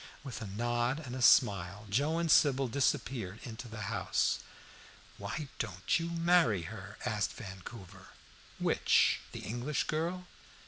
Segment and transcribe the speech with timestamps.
[0.23, 4.39] With a nod and a smile Joe and Sybil disappeared into the house.
[5.19, 8.07] "Why don't you marry her?" asked Vancouver.
[8.57, 9.19] "Which?
[9.31, 10.25] The English girl?"